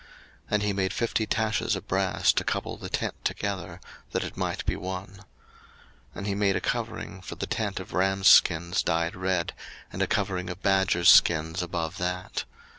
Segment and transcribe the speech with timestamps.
[0.01, 0.09] 02:036:018
[0.49, 3.79] And he made fifty taches of brass to couple the tent together,
[4.13, 5.11] that it might be one.
[5.17, 5.21] 02:036:019
[6.15, 9.53] And he made a covering for the tent of rams' skins dyed red,
[9.93, 12.45] and a covering of badgers' skins above that.